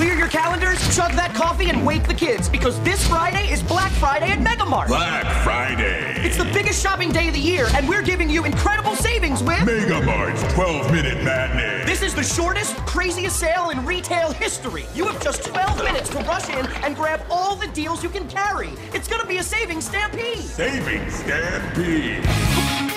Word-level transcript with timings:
Clear 0.00 0.16
your 0.16 0.28
calendars, 0.28 0.78
chug 0.96 1.12
that 1.12 1.34
coffee, 1.34 1.68
and 1.68 1.84
wake 1.84 2.04
the 2.08 2.14
kids 2.14 2.48
because 2.48 2.80
this 2.80 3.06
Friday 3.06 3.52
is 3.52 3.62
Black 3.62 3.92
Friday 3.92 4.30
at 4.30 4.38
Megamart. 4.38 4.86
Black 4.86 5.26
Friday. 5.44 6.14
It's 6.26 6.38
the 6.38 6.46
biggest 6.54 6.82
shopping 6.82 7.12
day 7.12 7.28
of 7.28 7.34
the 7.34 7.40
year, 7.40 7.66
and 7.74 7.86
we're 7.86 8.00
giving 8.00 8.30
you 8.30 8.46
incredible 8.46 8.96
savings 8.96 9.42
with 9.42 9.58
Megamart's 9.58 10.54
12 10.54 10.90
Minute 10.90 11.22
Madness. 11.22 11.86
This 11.86 12.00
is 12.00 12.14
the 12.14 12.22
shortest, 12.22 12.76
craziest 12.86 13.38
sale 13.38 13.68
in 13.68 13.84
retail 13.84 14.32
history. 14.32 14.86
You 14.94 15.04
have 15.04 15.22
just 15.22 15.44
12 15.44 15.84
minutes 15.84 16.08
to 16.08 16.20
rush 16.20 16.48
in 16.48 16.64
and 16.82 16.96
grab 16.96 17.20
all 17.28 17.54
the 17.54 17.68
deals 17.68 18.02
you 18.02 18.08
can 18.08 18.26
carry. 18.26 18.70
It's 18.94 19.06
gonna 19.06 19.26
be 19.26 19.36
a 19.36 19.42
savings 19.42 19.84
stampede. 19.84 20.38
Saving 20.38 21.10
Stampede. 21.10 22.89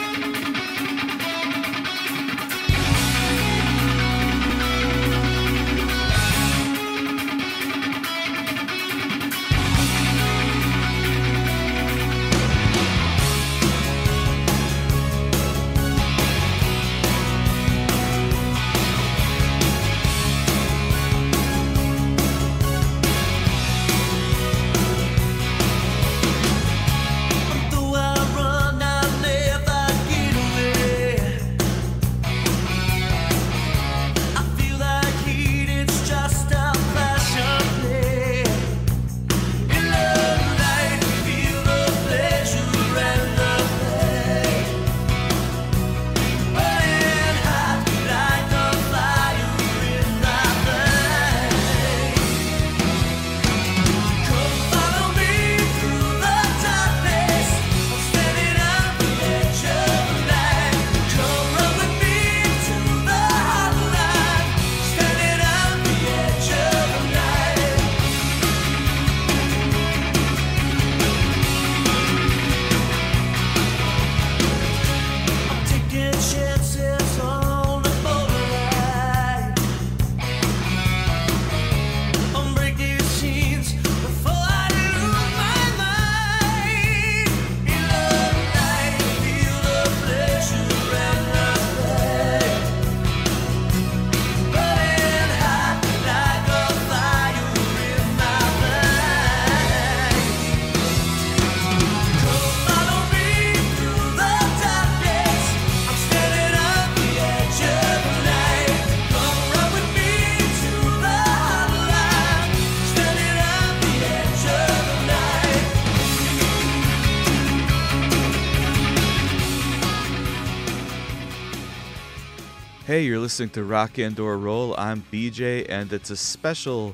Hey, 122.93 123.05
you're 123.05 123.17
listening 123.17 123.49
to 123.53 123.63
Rock 123.63 123.97
and 123.97 124.19
or 124.19 124.37
Roll. 124.37 124.75
I'm 124.77 125.03
BJ, 125.11 125.65
and 125.67 125.91
it's 125.91 126.11
a 126.11 126.15
special 126.15 126.93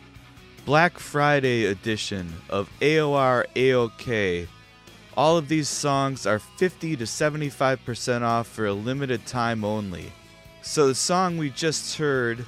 Black 0.63 0.97
Friday 0.97 1.65
edition 1.65 2.35
of 2.49 2.69
AOR 2.79 3.43
AOK. 3.53 4.47
All 5.17 5.37
of 5.37 5.49
these 5.49 5.67
songs 5.67 6.25
are 6.25 6.39
50 6.39 6.95
to 6.95 7.03
75% 7.03 8.21
off 8.21 8.47
for 8.47 8.67
a 8.67 8.71
limited 8.71 9.25
time 9.25 9.65
only. 9.65 10.13
So 10.61 10.87
the 10.87 10.95
song 10.95 11.37
we 11.37 11.49
just 11.49 11.97
heard 11.97 12.45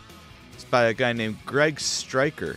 is 0.57 0.63
by 0.63 0.85
a 0.85 0.93
guy 0.93 1.11
named 1.11 1.39
Greg 1.45 1.77
Stryker. 1.81 2.55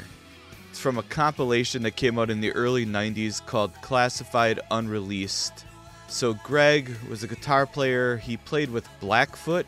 It's 0.71 0.79
from 0.79 0.99
a 0.99 1.03
compilation 1.03 1.83
that 1.83 1.97
came 1.97 2.21
out 2.21 2.31
in 2.31 2.41
the 2.41 2.53
early 2.53 2.87
90s 2.87 3.45
called 3.45 3.75
Classified 3.83 4.61
Unreleased. 4.71 5.65
So 6.07 6.35
Greg 6.35 6.95
was 7.11 7.25
a 7.25 7.27
guitar 7.27 7.67
player. 7.67 8.17
He 8.17 8.37
played 8.37 8.71
with 8.71 8.89
Blackfoot 9.01 9.67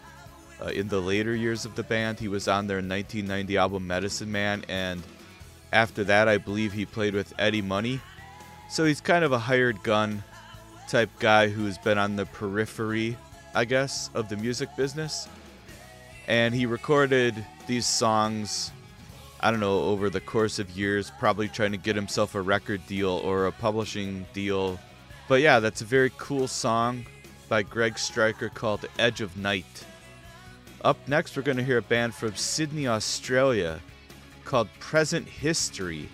uh, 0.61 0.67
in 0.67 0.89
the 0.89 1.01
later 1.01 1.35
years 1.35 1.65
of 1.65 1.75
the 1.75 1.83
band. 1.83 2.19
He 2.19 2.29
was 2.29 2.49
on 2.49 2.67
their 2.67 2.77
1990 2.77 3.57
album 3.57 3.87
Medicine 3.87 4.31
Man, 4.33 4.65
and 4.69 5.03
after 5.73 6.05
that, 6.05 6.29
I 6.29 6.39
believe 6.39 6.73
he 6.73 6.87
played 6.87 7.15
with 7.15 7.35
Eddie 7.39 7.63
Money. 7.63 8.01
So 8.69 8.85
he's 8.85 9.01
kind 9.01 9.25
of 9.25 9.33
a 9.33 9.39
hired 9.39 9.83
gun 9.83 10.25
type 10.89 11.11
guy 11.19 11.49
who's 11.49 11.79
been 11.79 11.99
on 11.99 12.17
the 12.17 12.27
periphery, 12.27 13.17
I 13.55 13.65
guess, 13.65 14.11
of 14.15 14.29
the 14.29 14.37
music 14.37 14.69
business. 14.77 15.29
And 16.29 16.55
he 16.55 16.67
recorded 16.67 17.35
these 17.67 17.87
songs, 17.87 18.73
I 19.41 19.51
don't 19.51 19.61
know, 19.61 19.83
over 19.83 20.11
the 20.11 20.21
course 20.21 20.59
of 20.59 20.71
years, 20.71 21.13
probably 21.19 21.49
trying 21.49 21.73
to 21.73 21.79
get 21.79 21.95
himself 21.95 22.35
a 22.35 22.41
record 22.41 22.87
deal 22.87 23.11
or 23.11 23.47
a 23.47 23.53
publishing 23.53 24.27
deal. 24.33 24.79
But 25.29 25.41
yeah, 25.41 25.61
that's 25.61 25.83
a 25.83 25.85
very 25.85 26.11
cool 26.19 26.49
song 26.49 27.07
by 27.49 27.63
Greg 27.63 27.99
Stryker 27.99 28.49
called 28.49 28.87
Edge 28.99 29.21
of 29.21 29.37
Night. 29.37 29.85
Up 30.83 30.97
next, 31.09 31.37
we're 31.37 31.43
going 31.43 31.57
to 31.57 31.65
hear 31.65 31.79
a 31.79 31.83
band 31.83 32.15
from 32.15 32.37
Sydney, 32.37 32.87
Australia 32.87 33.81
called 34.45 34.69
Present 34.79 35.27
History. 35.27 36.09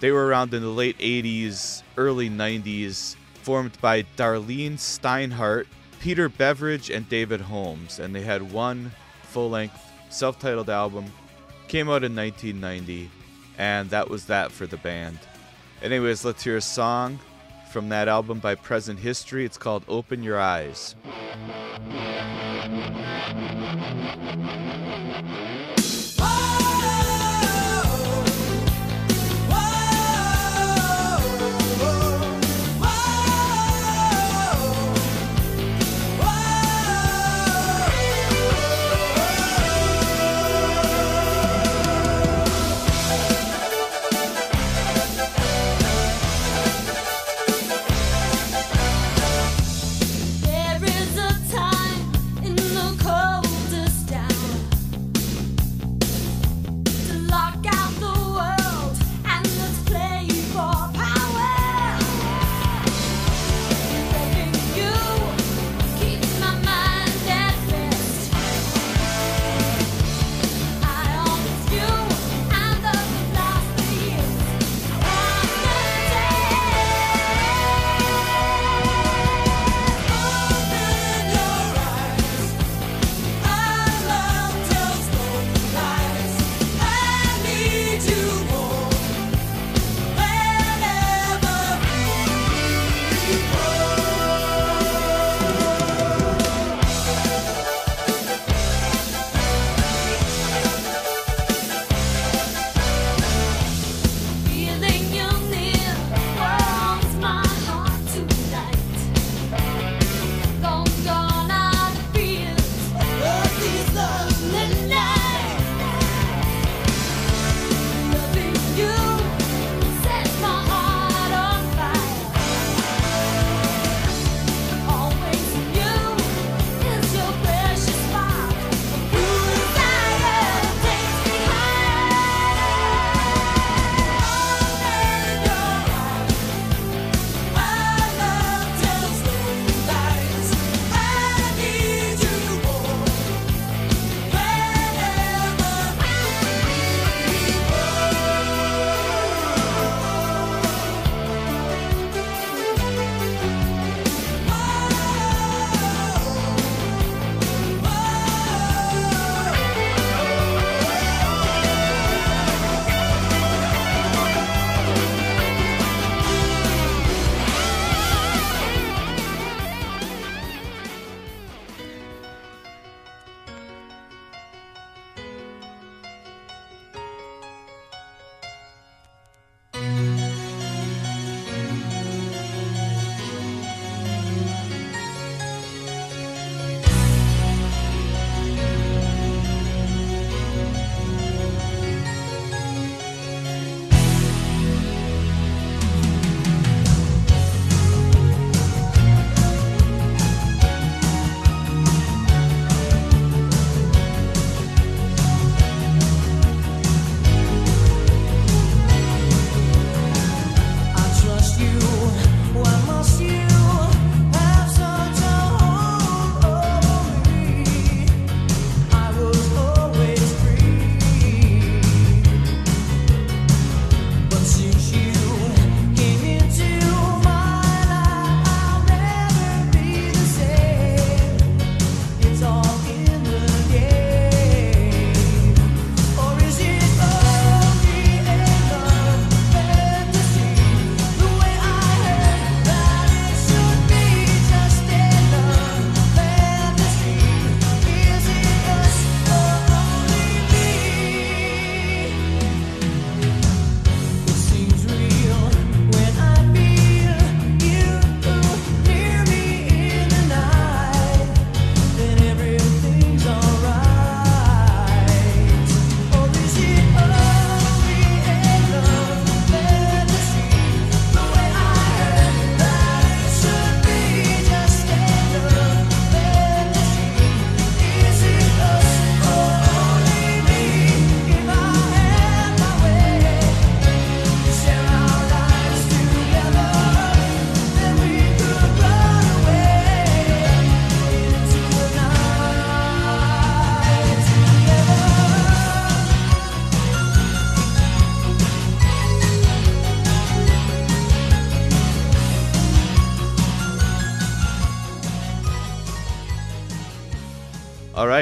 They 0.00 0.10
were 0.10 0.26
around 0.26 0.52
in 0.52 0.62
the 0.62 0.68
late 0.68 0.98
80s, 0.98 1.82
early 1.96 2.28
90s, 2.28 3.16
formed 3.42 3.80
by 3.80 4.02
Darlene 4.16 4.74
Steinhardt, 4.74 5.66
Peter 6.00 6.28
Beveridge, 6.28 6.90
and 6.90 7.08
David 7.08 7.40
Holmes. 7.40 7.98
And 7.98 8.14
they 8.14 8.22
had 8.22 8.52
one 8.52 8.90
full 9.22 9.48
length, 9.48 9.80
self 10.10 10.38
titled 10.38 10.68
album, 10.68 11.06
came 11.68 11.88
out 11.88 12.04
in 12.04 12.14
1990, 12.14 13.10
and 13.56 13.88
that 13.90 14.10
was 14.10 14.26
that 14.26 14.50
for 14.52 14.66
the 14.66 14.76
band. 14.78 15.18
Anyways, 15.80 16.24
let's 16.24 16.44
hear 16.44 16.56
a 16.56 16.60
song 16.60 17.18
from 17.72 17.88
that 17.88 18.06
album 18.06 18.38
by 18.38 18.54
Present 18.54 18.98
History. 18.98 19.46
It's 19.46 19.56
called 19.56 19.82
Open 19.88 20.22
Your 20.22 20.38
Eyes. 20.38 20.94
Whoa, 26.18 27.01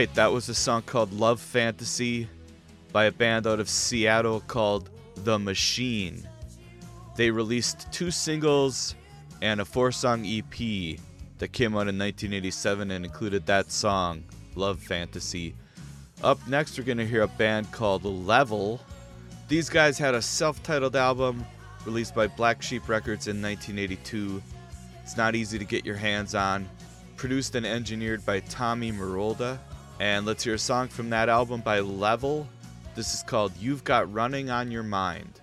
right, 0.01 0.15
that 0.15 0.33
was 0.33 0.49
a 0.49 0.55
song 0.55 0.81
called 0.81 1.13
Love 1.13 1.39
Fantasy 1.39 2.27
by 2.91 3.05
a 3.05 3.13
band 3.13 3.47
out 3.47 3.61
of 3.61 3.69
Seattle 3.69 4.41
called 4.41 4.89
The 5.25 5.39
Machine. 5.39 6.27
They 7.17 7.31
released 7.31 7.93
two 7.93 8.11
singles 8.11 8.95
and 9.43 9.61
a 9.61 9.65
four 9.67 9.93
song 9.93 10.25
EP 10.25 10.99
that 11.37 11.53
came 11.53 11.75
out 11.75 11.85
in 11.87 11.99
1987 11.99 12.91
and 12.91 13.05
included 13.05 13.45
that 13.45 13.71
song, 13.71 14.25
Love 14.55 14.81
Fantasy. 14.81 15.55
Up 16.23 16.39
next, 16.49 16.79
we're 16.79 16.85
going 16.85 16.97
to 16.97 17.07
hear 17.07 17.21
a 17.21 17.29
band 17.29 17.71
called 17.71 18.03
Level. 18.07 18.81
These 19.49 19.69
guys 19.69 19.99
had 19.99 20.15
a 20.15 20.23
self 20.23 20.63
titled 20.63 20.97
album 20.97 21.45
released 21.85 22.15
by 22.15 22.27
Black 22.27 22.63
Sheep 22.63 22.89
Records 22.89 23.29
in 23.29 23.43
1982. 23.43 24.43
It's 25.03 25.19
not 25.19 25.35
easy 25.35 25.59
to 25.59 25.65
get 25.67 25.85
your 25.85 25.97
hands 25.97 26.35
on. 26.35 26.67
Produced 27.19 27.55
and 27.55 27.67
engineered 27.67 28.25
by 28.25 28.41
Tommy 28.41 28.93
Merolda. 28.93 29.59
And 30.01 30.25
let's 30.25 30.43
hear 30.43 30.55
a 30.55 30.59
song 30.59 30.89
from 30.89 31.11
that 31.11 31.29
album 31.29 31.61
by 31.61 31.81
Level. 31.81 32.49
This 32.95 33.13
is 33.13 33.23
called 33.23 33.53
You've 33.61 33.85
Got 33.85 34.11
Running 34.11 34.49
on 34.49 34.71
Your 34.71 34.83
Mind. 34.83 35.39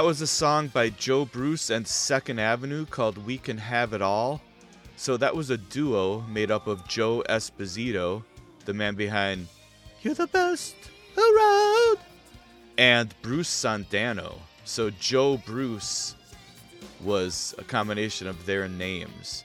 That 0.00 0.06
was 0.06 0.22
a 0.22 0.26
song 0.26 0.68
by 0.68 0.88
Joe 0.88 1.26
Bruce 1.26 1.68
and 1.68 1.86
Second 1.86 2.38
Avenue 2.38 2.86
called 2.86 3.18
We 3.18 3.36
Can 3.36 3.58
Have 3.58 3.92
It 3.92 4.00
All. 4.00 4.40
So 4.96 5.18
that 5.18 5.36
was 5.36 5.50
a 5.50 5.58
duo 5.58 6.22
made 6.22 6.50
up 6.50 6.66
of 6.66 6.88
Joe 6.88 7.22
Esposito, 7.28 8.24
the 8.64 8.72
man 8.72 8.94
behind 8.94 9.46
You're 10.00 10.14
the 10.14 10.26
Best 10.26 10.74
Around, 11.18 11.98
and 12.78 13.14
Bruce 13.20 13.50
Sudano. 13.50 14.38
So 14.64 14.88
Joe 14.88 15.36
Bruce 15.44 16.14
was 17.02 17.54
a 17.58 17.64
combination 17.64 18.26
of 18.26 18.46
their 18.46 18.70
names. 18.70 19.44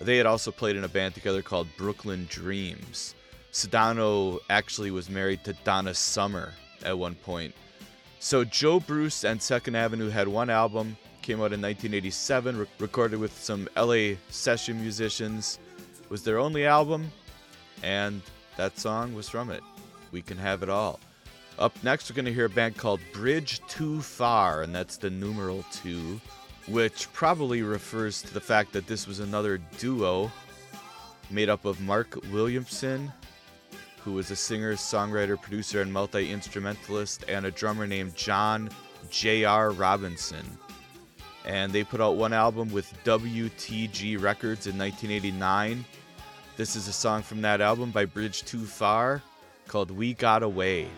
They 0.00 0.16
had 0.16 0.26
also 0.26 0.50
played 0.50 0.74
in 0.74 0.82
a 0.82 0.88
band 0.88 1.14
together 1.14 1.42
called 1.42 1.68
Brooklyn 1.76 2.26
Dreams. 2.28 3.14
Sudano 3.52 4.40
actually 4.50 4.90
was 4.90 5.08
married 5.08 5.44
to 5.44 5.52
Donna 5.62 5.94
Summer 5.94 6.54
at 6.84 6.98
one 6.98 7.14
point. 7.14 7.54
So 8.24 8.44
Joe 8.44 8.78
Bruce 8.78 9.24
and 9.24 9.42
Second 9.42 9.74
Avenue 9.74 10.08
had 10.08 10.28
one 10.28 10.48
album, 10.48 10.96
came 11.22 11.38
out 11.38 11.52
in 11.52 11.60
1987, 11.60 12.56
re- 12.56 12.66
recorded 12.78 13.18
with 13.18 13.36
some 13.36 13.68
LA 13.76 14.14
session 14.30 14.80
musicians. 14.80 15.58
Was 16.08 16.22
their 16.22 16.38
only 16.38 16.64
album, 16.64 17.10
and 17.82 18.22
that 18.56 18.78
song 18.78 19.12
was 19.12 19.28
from 19.28 19.50
it. 19.50 19.60
We 20.12 20.22
can 20.22 20.38
have 20.38 20.62
it 20.62 20.68
all. 20.68 21.00
Up 21.58 21.74
next, 21.82 22.08
we're 22.08 22.14
going 22.14 22.26
to 22.26 22.32
hear 22.32 22.44
a 22.44 22.48
band 22.48 22.76
called 22.76 23.00
Bridge 23.12 23.60
2 23.66 24.00
Far, 24.00 24.62
and 24.62 24.72
that's 24.72 24.98
the 24.98 25.10
numeral 25.10 25.64
two, 25.72 26.20
which 26.68 27.12
probably 27.12 27.62
refers 27.62 28.22
to 28.22 28.32
the 28.32 28.40
fact 28.40 28.72
that 28.72 28.86
this 28.86 29.08
was 29.08 29.18
another 29.18 29.58
duo 29.78 30.30
made 31.28 31.48
up 31.48 31.64
of 31.64 31.80
Mark 31.80 32.16
Williamson, 32.30 33.12
who 34.04 34.12
was 34.12 34.30
a 34.30 34.36
singer, 34.36 34.74
songwriter, 34.74 35.40
producer, 35.40 35.80
and 35.80 35.92
multi 35.92 36.30
instrumentalist, 36.30 37.24
and 37.28 37.46
a 37.46 37.50
drummer 37.50 37.86
named 37.86 38.14
John 38.14 38.70
J.R. 39.10 39.70
Robinson. 39.70 40.44
And 41.44 41.72
they 41.72 41.84
put 41.84 42.00
out 42.00 42.16
one 42.16 42.32
album 42.32 42.70
with 42.72 42.92
WTG 43.04 44.20
Records 44.20 44.66
in 44.66 44.78
1989. 44.78 45.84
This 46.56 46.76
is 46.76 46.88
a 46.88 46.92
song 46.92 47.22
from 47.22 47.42
that 47.42 47.60
album 47.60 47.90
by 47.90 48.04
Bridge 48.04 48.42
2 48.44 48.64
Far 48.64 49.22
called 49.66 49.90
We 49.90 50.14
Got 50.14 50.42
Away. 50.42 50.88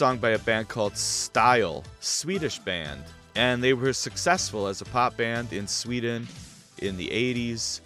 song 0.00 0.16
by 0.16 0.30
a 0.30 0.38
band 0.38 0.66
called 0.66 0.96
Style, 0.96 1.84
Swedish 2.00 2.58
band, 2.58 3.02
and 3.34 3.62
they 3.62 3.74
were 3.74 3.92
successful 3.92 4.66
as 4.66 4.80
a 4.80 4.86
pop 4.86 5.14
band 5.14 5.52
in 5.52 5.66
Sweden 5.66 6.26
in 6.78 6.96
the 6.96 7.08
80s. 7.08 7.82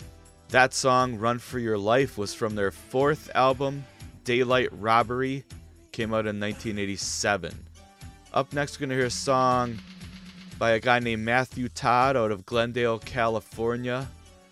That 0.50 0.74
song, 0.74 1.16
Run 1.16 1.40
for 1.40 1.58
Your 1.58 1.76
Life, 1.76 2.16
was 2.16 2.32
from 2.32 2.54
their 2.54 2.70
fourth 2.70 3.32
album, 3.34 3.84
Daylight 4.22 4.68
Robbery, 4.80 5.42
came 5.90 6.14
out 6.14 6.28
in 6.28 6.38
1987. 6.38 7.52
Up 8.32 8.52
next, 8.52 8.76
we're 8.76 8.86
going 8.86 8.90
to 8.90 8.94
hear 8.94 9.06
a 9.06 9.10
song 9.10 9.76
by 10.56 10.70
a 10.70 10.78
guy 10.78 11.00
named 11.00 11.24
Matthew 11.24 11.68
Todd 11.68 12.16
out 12.16 12.30
of 12.30 12.46
Glendale, 12.46 13.00
California. 13.00 14.06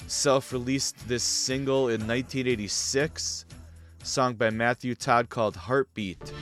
Self 0.08 0.52
released 0.52 1.06
this 1.06 1.22
single 1.22 1.82
in 1.82 2.08
1986, 2.08 3.44
song 4.02 4.34
by 4.34 4.50
Matthew 4.50 4.96
Todd 4.96 5.28
called 5.28 5.54
Heartbeat. 5.54 6.32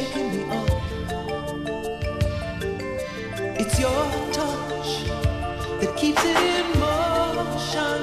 shaking 0.00 0.30
me 0.34 0.42
up. 0.50 0.70
It's 3.60 3.78
your 3.78 4.04
touch 4.32 4.90
that 5.80 5.92
keeps 5.96 6.22
it 6.24 6.36
in 6.54 6.66
motion. 6.80 8.00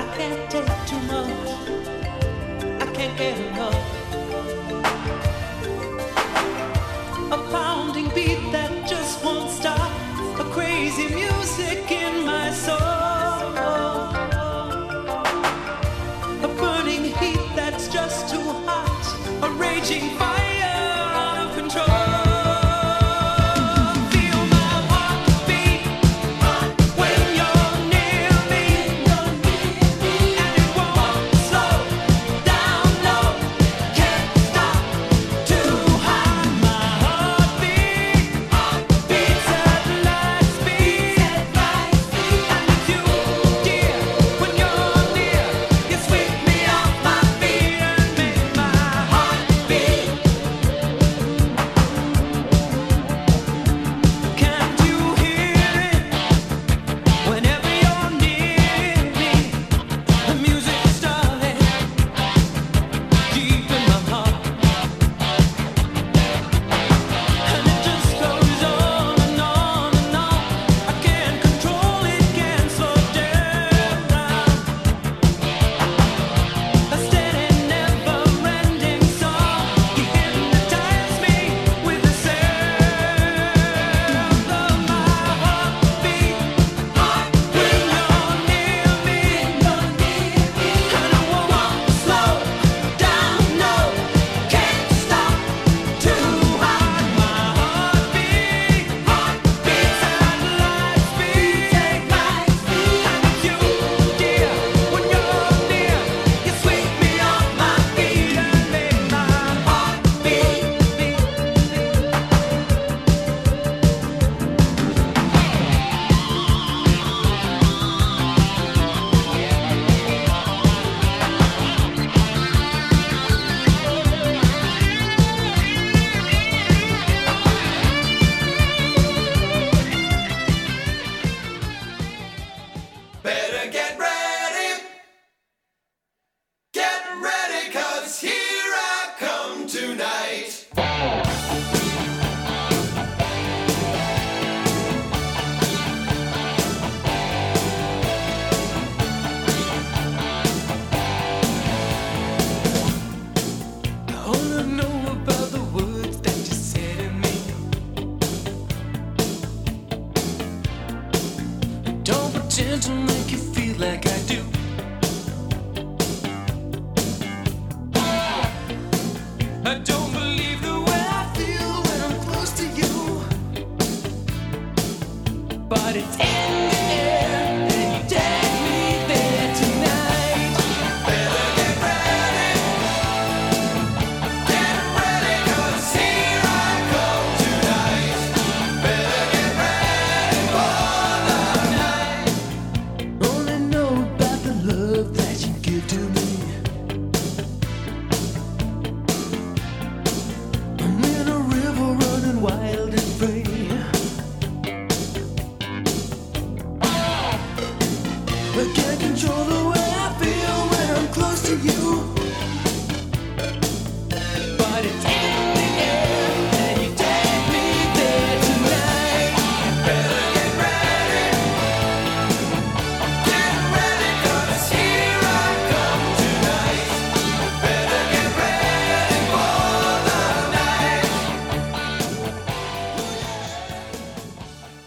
I 0.00 0.02
can't 0.16 0.50
take 0.50 0.72
too 0.90 1.00
much. 1.12 1.48
I 2.82 2.86
can't 2.92 3.16
get 3.16 3.38
enough. 3.38 3.91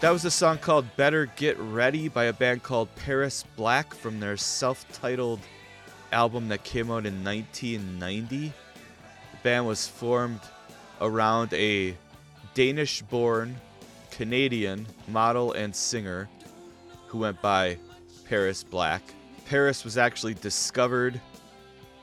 That 0.06 0.12
was 0.12 0.24
a 0.24 0.30
song 0.30 0.58
called 0.58 0.86
Better 0.94 1.26
Get 1.34 1.58
Ready 1.58 2.06
by 2.06 2.26
a 2.26 2.32
band 2.32 2.62
called 2.62 2.94
Paris 2.94 3.44
Black 3.56 3.92
from 3.92 4.20
their 4.20 4.36
self 4.36 4.86
titled 4.92 5.40
album 6.12 6.46
that 6.46 6.62
came 6.62 6.92
out 6.92 7.06
in 7.06 7.24
1990. 7.24 8.46
The 8.46 8.52
band 9.42 9.66
was 9.66 9.88
formed 9.88 10.38
around 11.00 11.52
a 11.54 11.96
Danish 12.54 13.02
born 13.02 13.56
Canadian 14.12 14.86
model 15.08 15.50
and 15.54 15.74
singer 15.74 16.28
who 17.08 17.18
went 17.18 17.42
by 17.42 17.76
Paris 18.28 18.62
Black. 18.62 19.02
Paris 19.46 19.82
was 19.82 19.98
actually 19.98 20.34
discovered 20.34 21.20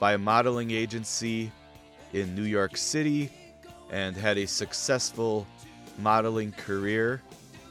by 0.02 0.16
a 0.16 0.18
modeling 0.18 0.72
agency 0.72 1.54
in 2.12 2.36
New 2.36 2.44
York 2.44 2.76
City 2.76 3.30
and 3.92 4.14
had 4.18 4.38
a 4.38 4.46
successful 4.46 5.48
modeling 6.00 6.52
career. 6.52 7.22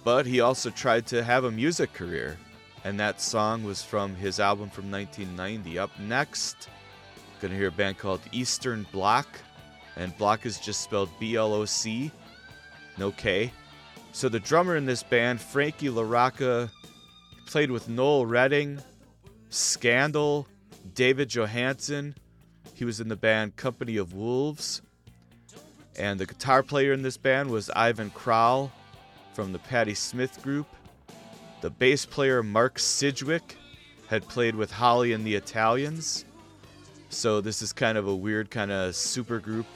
But 0.05 0.27
he 0.27 0.41
also 0.41 0.71
tried 0.71 1.07
to 1.09 1.23
have 1.23 1.45
a 1.45 1.51
music 1.51 1.93
career, 1.93 2.37
and 2.85 2.99
that 2.99 3.21
song 3.21 3.63
was 3.63 3.83
from 3.83 4.17
his 4.17 4.41
album 4.41 4.69
from 4.69 4.91
1990. 4.91 5.79
Up 5.79 5.91
next, 6.01 6.69
gonna 7.41 7.55
hear 7.55 7.69
a 7.69 7.73
band 7.73 7.99
called 7.99 8.21
Eastern 8.33 8.87
Bloc, 8.91 9.27
and 9.97 10.17
Block 10.19 10.45
is 10.45 10.59
just 10.59 10.81
spelled 10.81 11.11
B 11.21 11.37
L 11.37 11.55
O 11.55 11.65
C, 11.65 12.11
no 12.99 13.13
K. 13.13 13.53
So 14.13 14.29
the 14.29 14.41
drummer 14.41 14.77
in 14.77 14.87
this 14.87 15.03
band, 15.03 15.41
Frankie 15.41 15.89
LaRocca, 15.89 16.71
played 17.47 17.71
with 17.71 17.89
Noel 17.89 18.27
Redding, 18.27 18.81
Scandal, 19.51 20.49
David 20.95 21.29
Johansen. 21.29 22.15
He 22.75 22.85
was 22.85 23.01
in 23.01 23.09
the 23.09 23.17
band 23.17 23.57
Company 23.57 23.97
of 23.97 24.15
Wolves. 24.15 24.83
And 25.97 26.19
the 26.19 26.27
guitar 26.27 26.63
player 26.63 26.93
in 26.93 27.03
this 27.03 27.17
band 27.17 27.51
was 27.51 27.71
Ivan 27.71 28.11
Kral 28.11 28.71
from 29.33 29.53
the 29.53 29.59
Patti 29.59 29.95
Smith 29.95 30.43
group. 30.43 30.67
The 31.61 31.71
bass 31.71 32.05
player, 32.05 32.43
Mark 32.43 32.79
Sidgwick, 32.79 33.57
had 34.09 34.27
played 34.29 34.55
with 34.55 34.71
Holly 34.71 35.13
and 35.13 35.25
the 35.25 35.35
Italians. 35.35 36.25
So 37.09 37.41
this 37.41 37.63
is 37.63 37.73
kind 37.73 37.97
of 37.97 38.09
a 38.09 38.15
weird 38.15 38.51
kind 38.51 38.71
of 38.71 38.95
super 38.95 39.39
group 39.39 39.67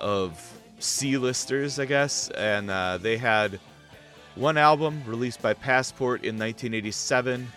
of 0.00 0.40
C-listers, 0.78 1.78
I 1.78 1.86
guess. 1.86 2.30
And 2.30 2.70
uh, 2.70 2.98
they 2.98 3.16
had 3.16 3.58
one 4.34 4.56
album 4.56 5.02
released 5.06 5.42
by 5.42 5.54
Passport 5.54 6.22
in 6.22 6.38
1987. 6.38 7.48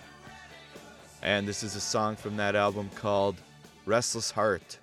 And 1.22 1.48
this 1.48 1.62
is 1.62 1.76
a 1.76 1.82
song 1.82 2.16
from 2.16 2.38
that 2.38 2.56
album 2.56 2.90
called 2.96 3.38
Restless 3.86 4.32
Heart. 4.32 4.80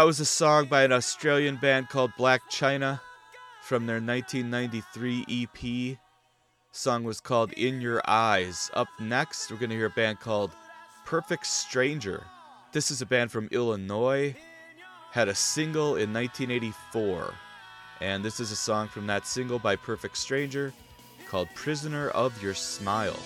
That 0.00 0.06
was 0.06 0.18
a 0.18 0.24
song 0.24 0.64
by 0.64 0.84
an 0.84 0.92
Australian 0.92 1.56
band 1.56 1.90
called 1.90 2.12
Black 2.16 2.48
China 2.48 3.02
from 3.60 3.84
their 3.84 4.00
1993 4.00 5.26
EP. 5.28 5.98
Song 6.72 7.04
was 7.04 7.20
called 7.20 7.52
In 7.52 7.82
Your 7.82 8.00
Eyes. 8.08 8.70
Up 8.72 8.88
next, 8.98 9.50
we're 9.50 9.58
going 9.58 9.68
to 9.68 9.76
hear 9.76 9.84
a 9.84 9.90
band 9.90 10.18
called 10.18 10.52
Perfect 11.04 11.46
Stranger. 11.46 12.24
This 12.72 12.90
is 12.90 13.02
a 13.02 13.06
band 13.06 13.30
from 13.30 13.48
Illinois. 13.52 14.34
Had 15.10 15.28
a 15.28 15.34
single 15.34 15.96
in 15.96 16.14
1984. 16.14 17.34
And 18.00 18.24
this 18.24 18.40
is 18.40 18.50
a 18.52 18.56
song 18.56 18.88
from 18.88 19.06
that 19.08 19.26
single 19.26 19.58
by 19.58 19.76
Perfect 19.76 20.16
Stranger 20.16 20.72
called 21.28 21.50
Prisoner 21.54 22.08
of 22.08 22.42
Your 22.42 22.54
Smile. 22.54 23.20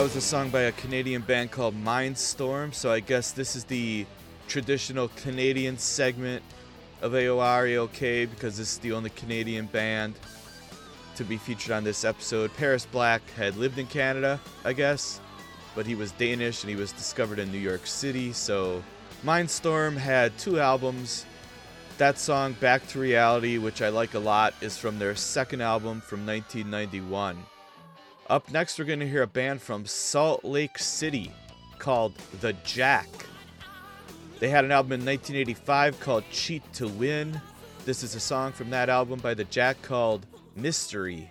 That 0.00 0.04
was 0.04 0.16
a 0.16 0.20
song 0.22 0.48
by 0.48 0.62
a 0.62 0.72
Canadian 0.72 1.20
band 1.20 1.50
called 1.50 1.74
Mindstorm. 1.74 2.72
So 2.72 2.90
I 2.90 3.00
guess 3.00 3.32
this 3.32 3.54
is 3.54 3.64
the 3.64 4.06
traditional 4.48 5.08
Canadian 5.08 5.76
segment 5.76 6.42
of 7.02 7.12
AOR 7.12 7.68
AOK 7.68 8.30
because 8.30 8.56
this 8.56 8.72
is 8.72 8.78
the 8.78 8.92
only 8.92 9.10
Canadian 9.10 9.66
band 9.66 10.14
to 11.16 11.24
be 11.24 11.36
featured 11.36 11.72
on 11.72 11.84
this 11.84 12.02
episode. 12.02 12.50
Paris 12.54 12.86
Black 12.86 13.20
had 13.32 13.56
lived 13.56 13.78
in 13.78 13.86
Canada, 13.88 14.40
I 14.64 14.72
guess, 14.72 15.20
but 15.74 15.84
he 15.84 15.94
was 15.94 16.12
Danish 16.12 16.62
and 16.62 16.70
he 16.70 16.76
was 16.76 16.92
discovered 16.92 17.38
in 17.38 17.52
New 17.52 17.58
York 17.58 17.86
City. 17.86 18.32
So 18.32 18.82
Mindstorm 19.22 19.98
had 19.98 20.38
two 20.38 20.60
albums. 20.60 21.26
That 21.98 22.18
song, 22.18 22.54
Back 22.54 22.86
to 22.88 23.00
Reality, 23.00 23.58
which 23.58 23.82
I 23.82 23.90
like 23.90 24.14
a 24.14 24.18
lot, 24.18 24.54
is 24.62 24.78
from 24.78 24.98
their 24.98 25.14
second 25.14 25.60
album 25.60 26.00
from 26.00 26.24
1991. 26.24 27.36
Up 28.30 28.48
next, 28.52 28.78
we're 28.78 28.84
going 28.84 29.00
to 29.00 29.08
hear 29.08 29.22
a 29.22 29.26
band 29.26 29.60
from 29.60 29.84
Salt 29.84 30.44
Lake 30.44 30.78
City 30.78 31.32
called 31.80 32.14
The 32.40 32.52
Jack. 32.62 33.08
They 34.38 34.48
had 34.48 34.64
an 34.64 34.70
album 34.70 34.92
in 34.92 35.00
1985 35.04 35.98
called 35.98 36.22
Cheat 36.30 36.62
to 36.74 36.86
Win. 36.86 37.40
This 37.84 38.04
is 38.04 38.14
a 38.14 38.20
song 38.20 38.52
from 38.52 38.70
that 38.70 38.88
album 38.88 39.18
by 39.18 39.34
the 39.34 39.42
Jack 39.42 39.82
called 39.82 40.26
Mystery. 40.54 41.28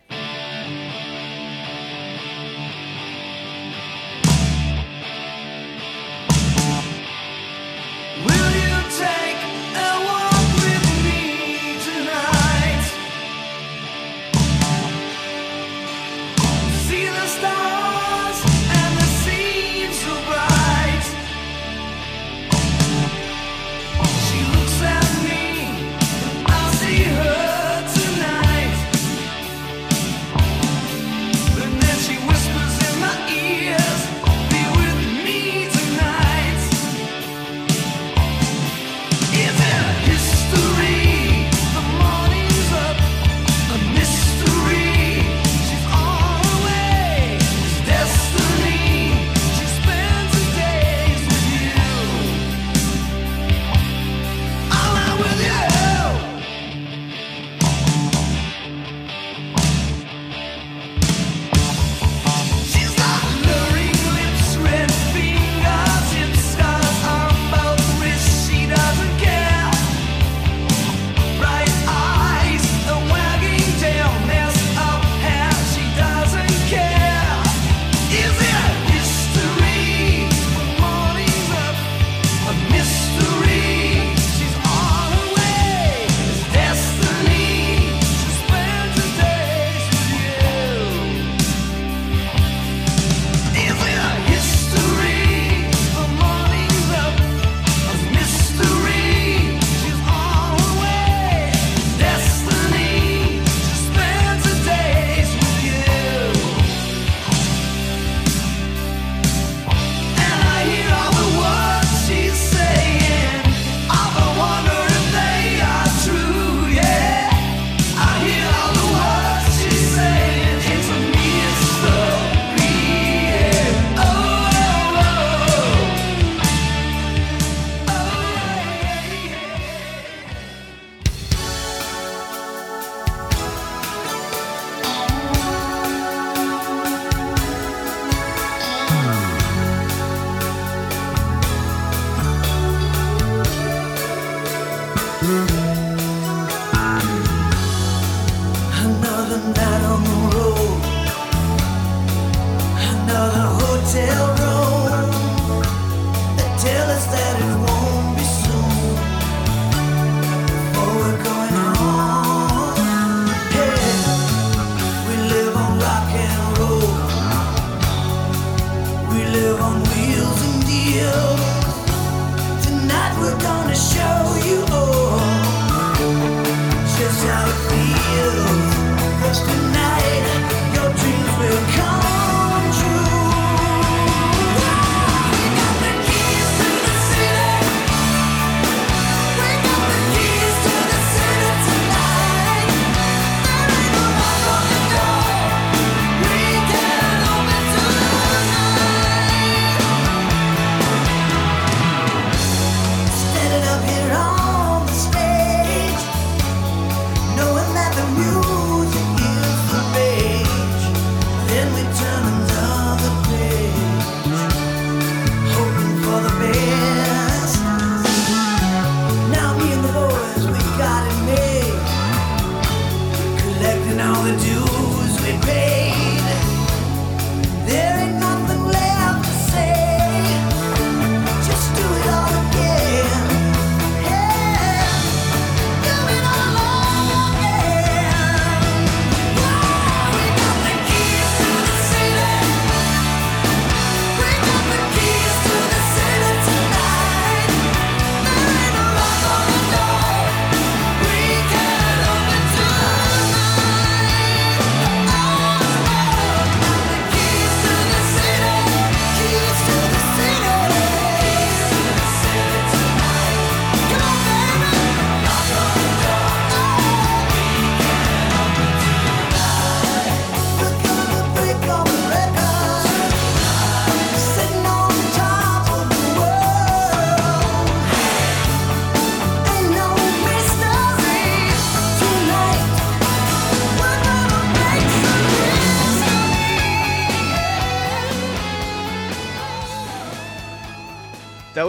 tonight 179.45 180.58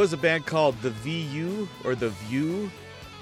was 0.00 0.14
a 0.14 0.16
band 0.16 0.46
called 0.46 0.80
The 0.80 0.88
VU 0.88 1.68
or 1.84 1.94
The 1.94 2.08
View, 2.08 2.70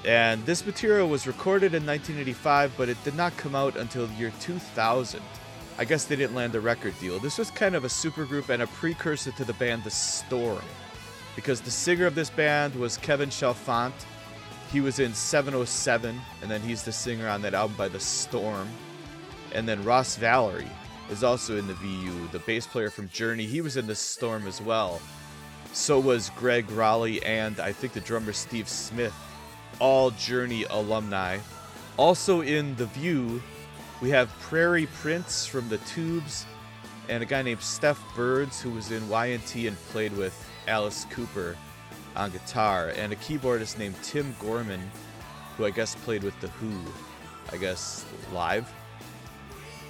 and 0.05 0.47
this 0.47 0.65
material 0.65 1.09
was 1.09 1.27
recorded 1.27 1.75
in 1.75 1.85
1985, 1.85 2.73
but 2.77 2.89
it 2.89 3.03
did 3.03 3.17
not 3.17 3.37
come 3.37 3.57
out 3.57 3.77
until 3.77 4.07
the 4.07 4.15
year 4.15 4.33
2000. 4.39 5.21
I 5.77 5.85
guess 5.85 6.05
they 6.05 6.15
didn't 6.15 6.37
land 6.37 6.55
a 6.55 6.61
record 6.61 6.97
deal. 7.01 7.19
This 7.19 7.37
was 7.37 7.51
kind 7.51 7.75
of 7.75 7.83
a 7.83 7.89
supergroup 7.89 8.49
and 8.49 8.63
a 8.63 8.69
precursor 8.69 9.33
to 9.33 9.45
the 9.45 9.55
band 9.55 9.83
The 9.83 9.91
Storm, 9.91 10.63
because 11.35 11.61
the 11.61 11.71
singer 11.73 12.07
of 12.07 12.15
this 12.15 12.31
band 12.31 12.77
was 12.77 12.97
Kevin 12.99 13.29
Chalfant. 13.29 13.93
He 14.71 14.81
was 14.81 15.01
in 15.01 15.13
707, 15.13 16.21
and 16.43 16.49
then 16.49 16.61
he's 16.61 16.85
the 16.85 16.93
singer 16.93 17.29
on 17.29 17.43
that 17.43 17.55
album 17.55 17.77
by 17.77 17.89
The 17.89 17.99
Storm. 17.99 18.69
And 19.53 19.69
then 19.69 19.83
Ross 19.83 20.17
Valory 20.17 20.71
is 21.11 21.25
also 21.25 21.57
in 21.57 21.67
the 21.67 21.75
VU, 21.75 22.29
the 22.29 22.39
bass 22.39 22.69
player 22.69 22.91
from 22.91 23.09
Journey. 23.09 23.47
He 23.47 23.63
was 23.63 23.77
in 23.77 23.89
The 23.89 23.97
Storm 23.97 24.47
as 24.47 24.63
well. 24.63 25.01
So 25.73 26.01
was 26.01 26.31
Gregg 26.31 26.67
Rolie 26.69 27.25
and 27.25 27.61
I 27.61 27.73
think 27.73 27.93
the 27.93 28.01
drummer 28.01 28.33
Steve 28.33 28.69
Smith, 28.69 29.15
all 29.79 30.11
Journey 30.11 30.65
alumni. 30.71 31.39
Also 31.97 32.41
in 32.41 32.75
The 32.77 32.87
View, 32.87 33.43
we 34.01 34.11
have 34.11 34.29
Prairie 34.41 34.89
Prince 35.01 35.47
from 35.47 35.69
The 35.69 35.79
Tubes 35.79 36.47
and 37.09 37.23
a 37.23 37.27
guy 37.27 37.43
named 37.43 37.61
Stef 37.61 37.99
Burns 38.15 38.61
who 38.61 38.71
was 38.71 38.91
in 38.91 39.09
Y&T 39.09 39.67
and 39.67 39.77
played 39.91 40.17
with 40.17 40.49
Alice 40.67 41.07
Cooper 41.11 41.57
on 42.17 42.31
guitar, 42.31 42.93
and 42.97 43.13
a 43.13 43.17
keyboardist 43.17 43.79
named 43.79 43.95
Tim 44.03 44.35
Gorman 44.41 44.81
who 45.57 45.65
I 45.65 45.71
guess 45.71 45.95
played 45.95 46.23
with 46.23 46.39
The 46.41 46.49
Who, 46.49 46.73
I 47.53 47.57
guess 47.57 48.05
live. 48.33 48.71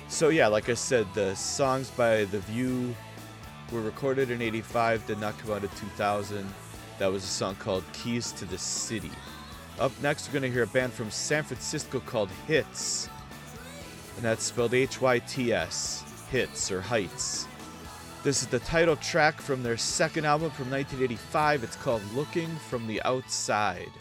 So 0.08 0.30
yeah, 0.30 0.46
like 0.46 0.68
I 0.68 0.74
said, 0.74 1.06
the 1.14 1.34
songs 1.34 1.90
by 1.90 2.24
The 2.24 2.40
View 2.40 2.94
were 3.72 3.80
recorded 3.80 4.30
in 4.30 4.40
85, 4.42 5.06
did 5.06 5.20
not 5.20 5.38
come 5.38 5.52
out 5.52 5.62
in 5.62 5.68
2000. 5.70 6.46
That 6.98 7.12
was 7.12 7.24
a 7.24 7.28
song 7.28 7.54
called 7.56 7.84
Keys 7.92 8.32
to 8.32 8.44
the 8.44 8.58
City. 8.58 9.10
Up 9.78 9.92
next, 10.02 10.26
we're 10.26 10.40
going 10.40 10.50
to 10.50 10.50
hear 10.50 10.64
a 10.64 10.68
band 10.68 10.92
from 10.92 11.10
San 11.10 11.44
Francisco 11.44 12.00
called 12.00 12.30
Hits. 12.46 13.08
And 14.16 14.24
that's 14.24 14.44
spelled 14.44 14.74
H 14.74 15.00
Y 15.00 15.20
T 15.20 15.52
S. 15.52 16.04
Hits 16.30 16.72
or 16.72 16.80
Heights. 16.80 17.46
This 18.24 18.42
is 18.42 18.48
the 18.48 18.58
title 18.58 18.96
track 18.96 19.40
from 19.40 19.62
their 19.62 19.76
second 19.76 20.24
album 20.24 20.50
from 20.50 20.70
1985. 20.70 21.62
It's 21.62 21.76
called 21.76 22.02
Looking 22.14 22.48
from 22.68 22.88
the 22.88 23.00
Outside. 23.02 23.92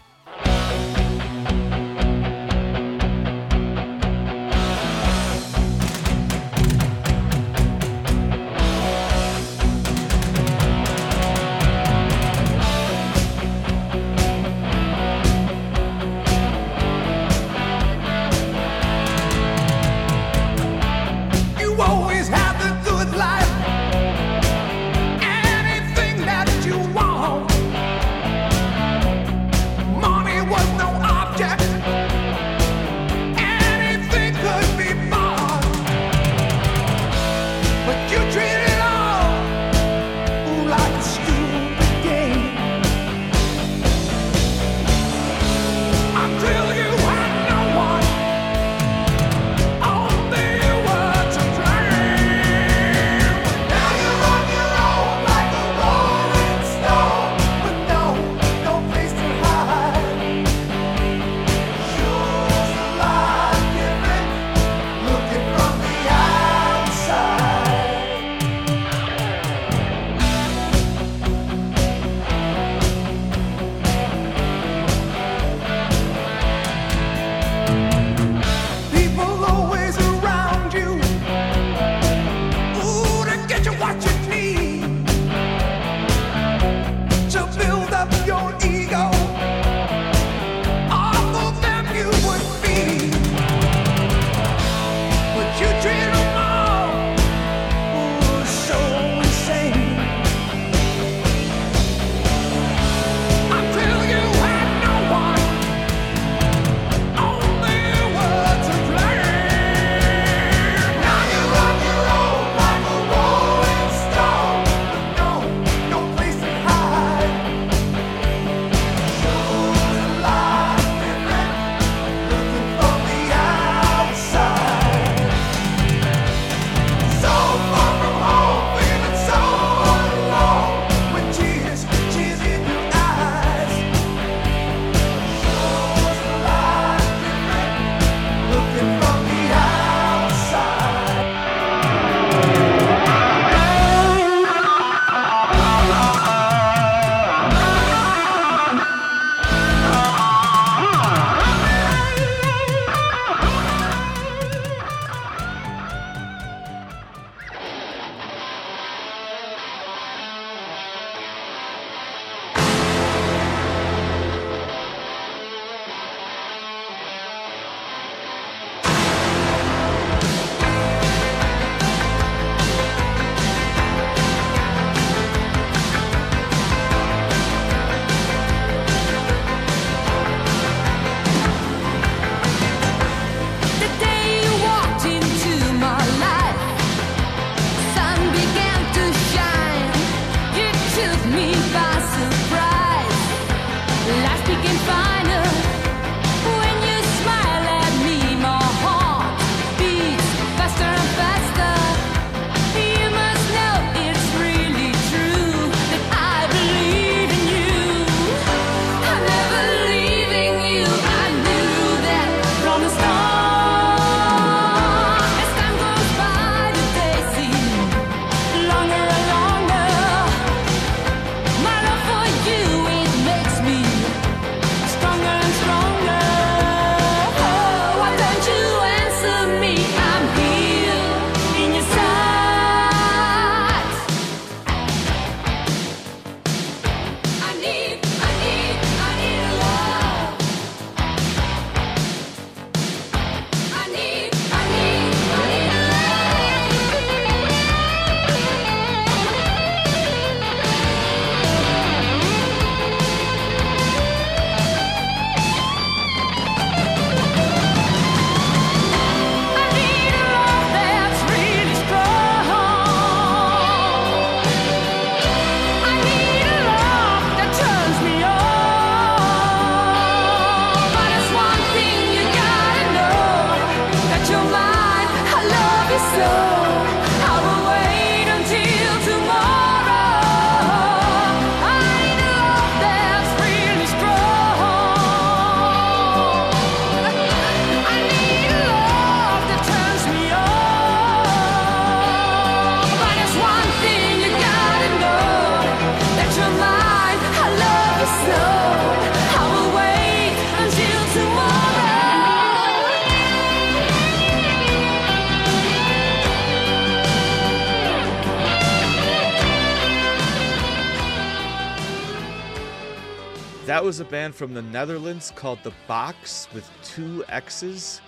Was 313.87 314.01
a 314.01 314.05
band 314.05 314.35
from 314.35 314.53
the 314.53 314.61
Netherlands 314.61 315.31
called 315.33 315.59
The 315.63 315.71
Box 315.87 316.49
with 316.53 316.69
two 316.83 317.23
X's. 317.29 318.01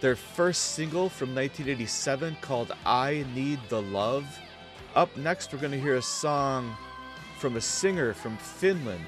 Their 0.00 0.16
first 0.16 0.72
single 0.72 1.08
from 1.08 1.32
1987 1.32 2.36
called 2.40 2.74
I 2.84 3.24
Need 3.32 3.60
the 3.68 3.82
Love. 3.82 4.26
Up 4.96 5.16
next, 5.16 5.52
we're 5.52 5.60
going 5.60 5.70
to 5.70 5.80
hear 5.80 5.94
a 5.94 6.02
song 6.02 6.76
from 7.38 7.54
a 7.54 7.60
singer 7.60 8.14
from 8.14 8.36
Finland. 8.36 9.06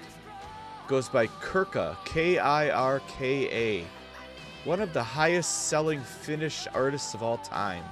Goes 0.86 1.08
by 1.08 1.26
Kirka, 1.26 1.96
K 2.04 2.38
I 2.38 2.70
R 2.70 3.02
K 3.08 3.80
A. 3.80 3.84
One 4.62 4.80
of 4.80 4.92
the 4.92 5.02
highest 5.02 5.66
selling 5.66 6.00
Finnish 6.00 6.68
artists 6.74 7.12
of 7.14 7.24
all 7.24 7.38
time. 7.38 7.82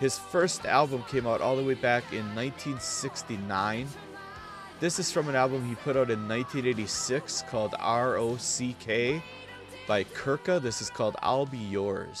His 0.00 0.18
first 0.18 0.64
album 0.64 1.04
came 1.10 1.26
out 1.26 1.42
all 1.42 1.56
the 1.56 1.62
way 1.62 1.74
back 1.74 2.04
in 2.10 2.24
1969. 2.34 3.86
This 4.80 5.00
is 5.00 5.10
from 5.10 5.28
an 5.28 5.34
album 5.34 5.68
he 5.68 5.74
put 5.74 5.96
out 5.96 6.08
in 6.08 6.28
1986 6.28 7.42
called 7.50 7.74
R.O.C.K. 7.80 9.20
by 9.88 10.04
Kirka. 10.04 10.62
This 10.62 10.80
is 10.80 10.88
called 10.88 11.16
I'll 11.20 11.46
Be 11.46 11.58
Yours. 11.58 12.20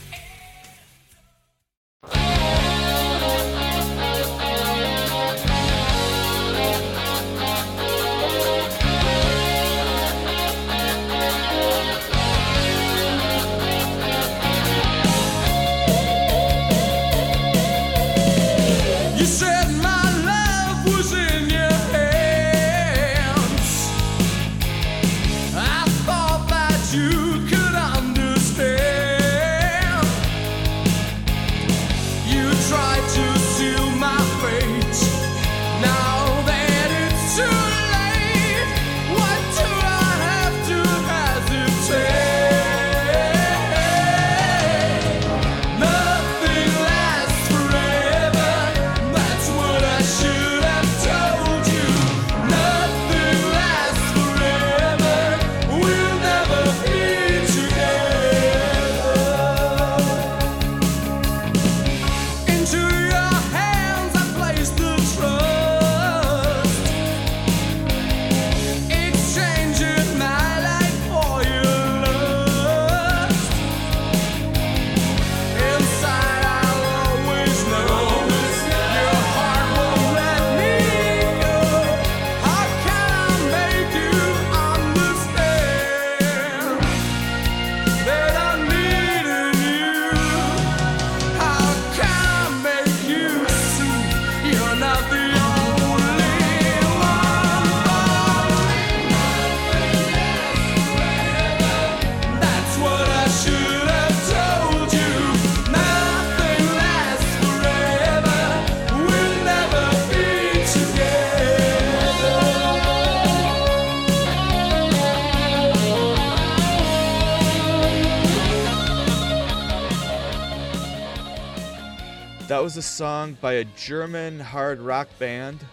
song 122.91 123.37
by 123.39 123.53
a 123.53 123.63
German 123.63 124.37
hard 124.37 124.81
rock 124.81 125.07
band, 125.17 125.63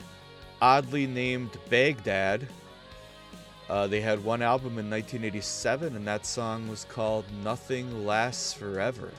oddly 0.63 1.07
named 1.07 1.51
Baghdad. 1.69 2.47
Uh, 3.69 3.89
they 3.89 4.01
had 4.01 4.23
one 4.23 4.41
album 4.41 4.79
in 4.79 4.89
1987, 4.89 5.97
and 5.97 6.07
that 6.07 6.25
song 6.25 6.69
was 6.69 6.85
called 6.85 7.25
Nothing 7.43 8.07
Lasts 8.07 8.53
Forever. 8.53 9.11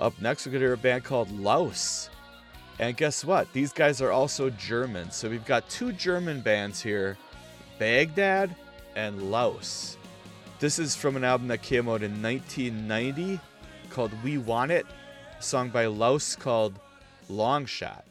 Up 0.00 0.20
next, 0.20 0.44
we're 0.44 0.52
going 0.52 0.60
to 0.60 0.66
hear 0.66 0.74
a 0.74 0.76
band 0.76 1.04
called 1.04 1.30
Laos. 1.30 2.10
And 2.80 2.96
guess 2.96 3.24
what? 3.24 3.50
These 3.52 3.72
guys 3.72 4.02
are 4.02 4.10
also 4.10 4.50
German. 4.50 5.12
So 5.12 5.30
we've 5.30 5.46
got 5.46 5.68
two 5.70 5.92
German 5.92 6.40
bands 6.40 6.82
here 6.82 7.16
Baghdad 7.78 8.54
and 8.96 9.30
Laos. 9.30 9.96
This 10.58 10.80
is 10.80 10.96
from 10.96 11.16
an 11.16 11.22
album 11.22 11.46
that 11.48 11.62
came 11.62 11.88
out 11.88 12.02
in 12.02 12.20
1990 12.20 13.38
called 13.88 14.10
We 14.24 14.38
Want 14.38 14.72
It, 14.72 14.86
song 15.42 15.70
by 15.70 15.86
Laos 15.86 16.36
called 16.36 16.78
Long 17.28 17.66
Shot. 17.66 18.04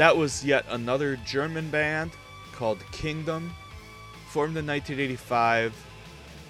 That 0.00 0.16
was 0.16 0.42
yet 0.42 0.64
another 0.70 1.16
German 1.26 1.68
band 1.68 2.12
called 2.52 2.82
Kingdom, 2.90 3.52
formed 4.30 4.56
in 4.56 4.66
1985. 4.66 5.74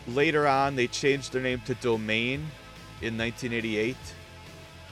Later 0.07 0.47
on, 0.47 0.77
they 0.77 0.87
changed 0.87 1.33
their 1.33 1.43
name 1.43 1.61
to 1.67 1.75
Domain 1.75 2.47
in 3.03 3.19
1988. 3.19 3.97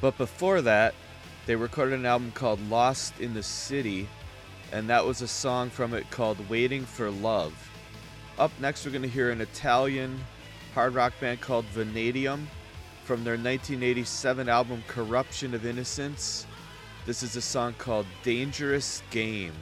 But 0.01 0.19
before 0.19 0.61
that, 0.63 0.97
they 1.47 1.55
recorded 1.55 2.01
an 2.01 2.05
album 2.05 2.33
called 2.33 2.59
Lost 2.69 3.21
in 3.21 3.33
the 3.33 3.45
City, 3.45 4.09
and 4.73 4.91
that 4.91 5.07
was 5.07 5.23
a 5.23 5.29
song 5.29 5.71
from 5.71 5.95
it 5.95 6.11
called 6.11 6.49
Waiting 6.51 6.85
for 6.85 7.13
Love. 7.13 7.55
Up 8.41 8.51
next, 8.59 8.85
we're 8.85 8.91
going 8.91 9.03
to 9.03 9.09
hear 9.09 9.31
an 9.31 9.41
Italian 9.41 10.19
hard 10.75 10.95
rock 10.95 11.13
band 11.21 11.41
called 11.41 11.65
Vanadium 11.67 12.49
from 13.05 13.23
their 13.23 13.35
1987 13.35 14.49
album 14.49 14.83
Corruption 14.89 15.55
of 15.55 15.65
Innocence. 15.65 16.48
This 17.09 17.23
is 17.23 17.37
a 17.37 17.41
song 17.41 17.73
called 17.79 18.05
Dangerous 18.23 19.03
Game. 19.11 19.55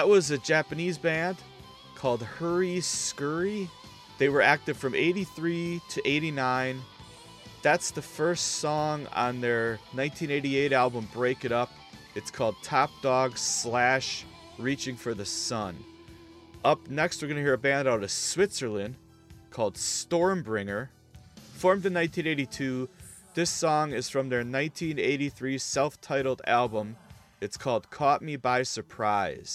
That 0.00 0.08
was 0.08 0.30
a 0.30 0.38
Japanese 0.38 0.96
band 0.96 1.36
called 1.94 2.22
Hurry 2.22 2.80
Scurry. 2.80 3.68
They 4.16 4.30
were 4.30 4.40
active 4.40 4.78
from 4.78 4.94
83 4.94 5.82
to 5.90 6.08
89. 6.08 6.80
That's 7.60 7.90
the 7.90 8.00
first 8.00 8.46
song 8.60 9.06
on 9.12 9.42
their 9.42 9.72
1988 9.92 10.72
album 10.72 11.06
Break 11.12 11.44
It 11.44 11.52
Up. 11.52 11.70
It's 12.14 12.30
called 12.30 12.56
Top 12.62 12.88
Dog 13.02 13.36
slash 13.36 14.24
Reaching 14.56 14.96
for 14.96 15.12
the 15.12 15.26
Sun. 15.26 15.76
Up 16.64 16.88
next, 16.88 17.20
we're 17.20 17.28
going 17.28 17.36
to 17.36 17.42
hear 17.42 17.52
a 17.52 17.58
band 17.58 17.86
out 17.86 18.02
of 18.02 18.10
Switzerland 18.10 18.94
called 19.50 19.74
Stormbringer. 19.74 20.88
Formed 21.56 21.84
in 21.84 21.92
1982, 21.92 22.88
this 23.34 23.50
song 23.50 23.92
is 23.92 24.08
from 24.08 24.30
their 24.30 24.38
1983 24.38 25.58
self 25.58 26.00
titled 26.00 26.40
album. 26.46 26.96
It's 27.40 27.56
called 27.56 27.88
Caught 27.88 28.20
Me 28.20 28.36
by 28.36 28.64
Surprise. 28.64 29.54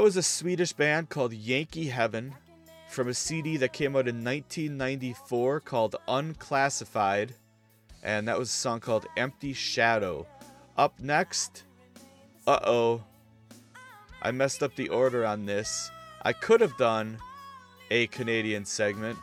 That 0.00 0.04
was 0.04 0.16
a 0.16 0.22
Swedish 0.22 0.72
band 0.72 1.10
called 1.10 1.34
Yankee 1.34 1.88
Heaven 1.88 2.34
from 2.88 3.08
a 3.08 3.12
CD 3.12 3.58
that 3.58 3.74
came 3.74 3.94
out 3.94 4.08
in 4.08 4.24
1994 4.24 5.60
called 5.60 5.96
Unclassified. 6.08 7.34
And 8.02 8.26
that 8.26 8.38
was 8.38 8.48
a 8.48 8.52
song 8.52 8.80
called 8.80 9.04
Empty 9.18 9.52
Shadow. 9.52 10.26
Up 10.78 10.98
next, 11.00 11.64
uh 12.46 12.60
oh, 12.64 13.04
I 14.22 14.30
messed 14.30 14.62
up 14.62 14.74
the 14.74 14.88
order 14.88 15.26
on 15.26 15.44
this. 15.44 15.90
I 16.22 16.32
could 16.32 16.62
have 16.62 16.78
done 16.78 17.18
a 17.90 18.06
Canadian 18.06 18.64
segment, 18.64 19.18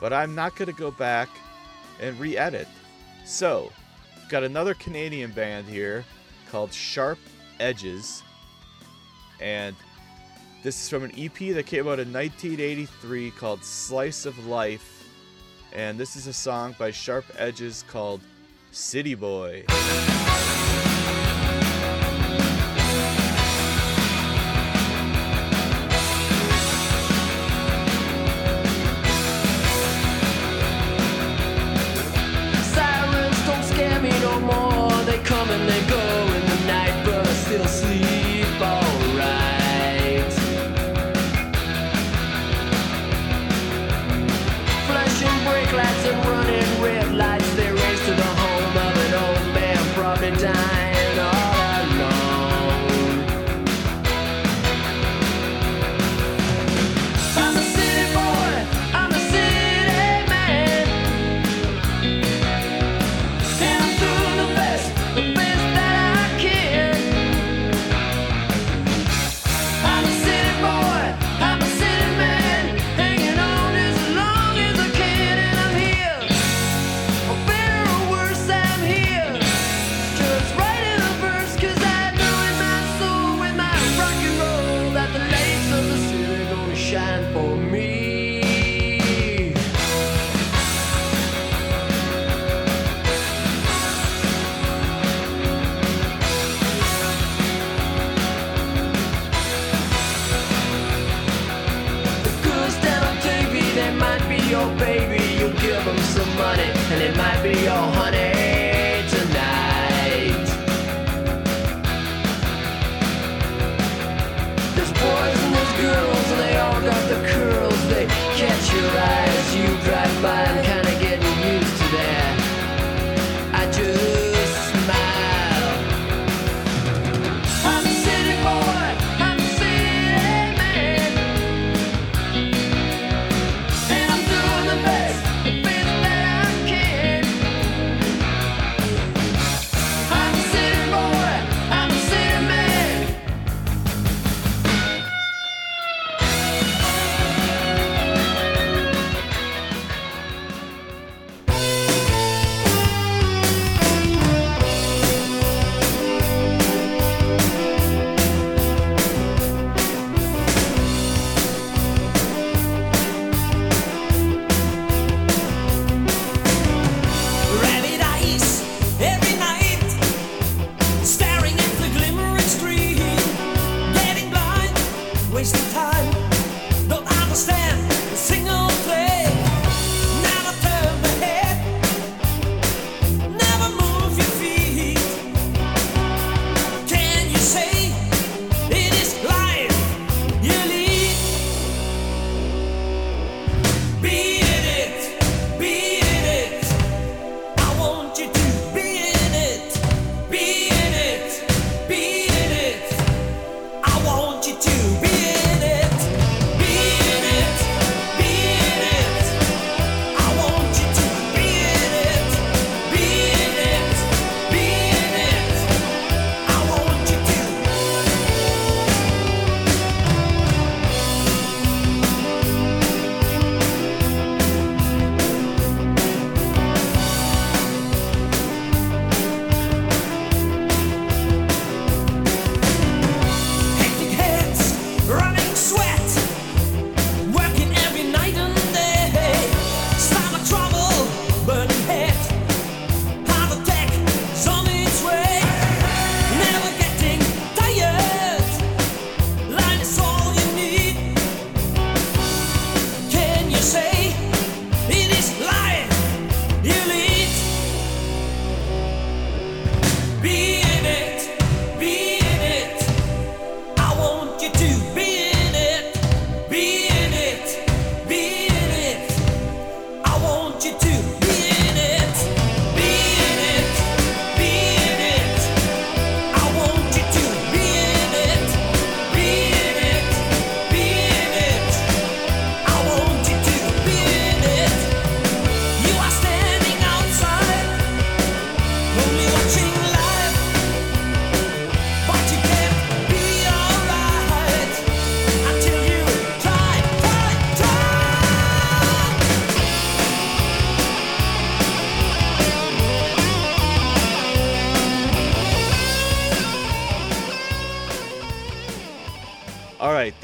but 0.00 0.12
I'm 0.12 0.34
not 0.34 0.54
going 0.54 0.70
to 0.70 0.78
go 0.78 0.90
back 0.90 1.30
and 1.98 2.20
re 2.20 2.36
edit. 2.36 2.68
So, 3.24 3.72
got 4.28 4.44
another 4.44 4.74
Canadian 4.74 5.30
band 5.30 5.66
here 5.66 6.04
called 6.50 6.74
Sharp 6.74 7.18
Edges. 7.58 8.22
And 9.40 9.74
this 10.62 10.82
is 10.82 10.90
from 10.90 11.04
an 11.04 11.12
EP 11.16 11.54
that 11.54 11.64
came 11.64 11.88
out 11.88 11.98
in 11.98 12.12
1983 12.12 13.30
called 13.30 13.64
Slice 13.64 14.26
of 14.26 14.46
Life. 14.46 15.08
And 15.72 15.98
this 15.98 16.16
is 16.16 16.26
a 16.26 16.34
song 16.34 16.74
by 16.78 16.90
Sharp 16.90 17.24
Edges 17.38 17.82
called 17.88 18.20
City 18.70 19.14
Boy. 19.14 19.64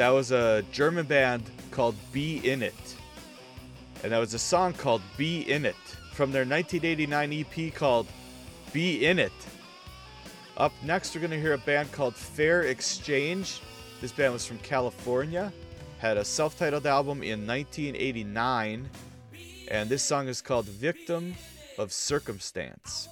That 0.07 0.13
was 0.13 0.31
a 0.31 0.63
German 0.71 1.05
band 1.05 1.43
called 1.73 1.97
Be 2.13 2.39
In 2.49 2.63
It. 2.63 2.97
And 4.05 4.13
that 4.13 4.19
was 4.19 4.35
a 4.35 4.39
song 4.39 4.73
called 4.73 5.03
Be 5.17 5.41
In 5.41 5.65
It 5.65 5.75
from 6.13 6.31
their 6.31 6.45
1989 6.45 7.33
EP 7.33 7.75
called 7.75 8.07
Be 8.73 9.05
In 9.05 9.19
It. 9.19 9.33
Up 10.59 10.71
next, 10.85 11.13
we're 11.13 11.23
going 11.23 11.33
to 11.33 11.41
hear 11.41 11.55
a 11.55 11.59
band 11.59 11.91
called 11.91 12.15
Fair 12.15 12.63
Exchange. 12.63 13.61
This 14.01 14.13
band 14.13 14.33
was 14.33 14.47
from 14.47 14.59
California, 14.59 15.53
had 15.99 16.19
a 16.19 16.25
self 16.25 16.57
titled 16.57 16.87
album 16.87 17.25
in 17.25 17.45
1989, 17.45 18.89
and 19.67 19.89
this 19.89 20.05
song 20.05 20.29
is 20.29 20.41
called 20.41 20.67
Victim 20.67 21.35
of 21.79 21.93
Circumstance. 21.93 23.09